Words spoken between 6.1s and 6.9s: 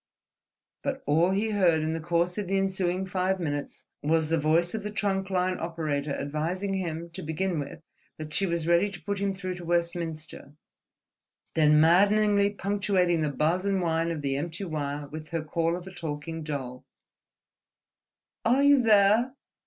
advising